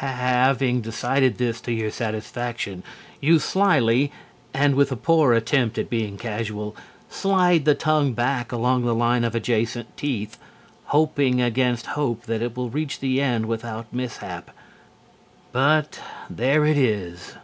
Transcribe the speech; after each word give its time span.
Having 0.00 0.82
decided 0.82 1.38
this 1.38 1.58
to 1.62 1.72
your 1.72 1.90
satisfaction, 1.90 2.82
you 3.18 3.38
slyly, 3.38 4.12
and 4.52 4.74
with 4.74 4.92
a 4.92 4.94
poor 4.94 5.32
attempt 5.32 5.78
at 5.78 5.88
being 5.88 6.18
casual, 6.18 6.76
slide 7.08 7.64
the 7.64 7.74
tongue 7.74 8.12
back 8.12 8.52
along 8.52 8.84
the 8.84 8.94
line 8.94 9.24
of 9.24 9.34
adjacent 9.34 9.96
teeth, 9.96 10.36
hoping 10.92 11.40
against 11.40 11.86
hope 11.86 12.24
that 12.24 12.42
it 12.42 12.58
will 12.58 12.68
reach 12.68 13.00
the 13.00 13.22
end 13.22 13.46
without 13.46 13.90
mishap. 13.90 14.50
But 15.52 15.98
there 16.28 16.66
it 16.66 16.76
is! 16.76 17.36